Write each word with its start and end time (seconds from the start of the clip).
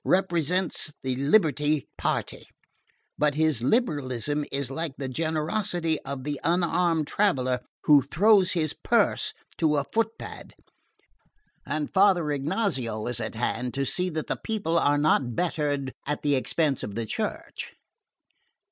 represents 0.03 0.91
the 1.03 1.15
liberal 1.17 1.79
party; 1.95 2.47
but 3.19 3.35
his 3.35 3.61
liberalism 3.61 4.43
is 4.51 4.71
like 4.71 4.93
the 4.97 5.07
generosity 5.07 5.99
of 6.01 6.23
the 6.23 6.39
unarmed 6.43 7.05
traveller 7.05 7.59
who 7.83 8.01
throws 8.01 8.53
his 8.53 8.73
purse 8.73 9.31
to 9.59 9.77
a 9.77 9.85
foot 9.93 10.17
pad; 10.17 10.55
and 11.67 11.93
Father 11.93 12.31
Ignazio 12.31 13.05
is 13.05 13.19
at 13.19 13.35
hand 13.35 13.75
to 13.75 13.85
see 13.85 14.09
that 14.09 14.25
the 14.25 14.41
people 14.43 14.79
are 14.79 14.97
not 14.97 15.35
bettered 15.35 15.93
at 16.07 16.23
the 16.23 16.33
expense 16.33 16.81
of 16.81 16.95
the 16.95 17.05
Church. 17.05 17.73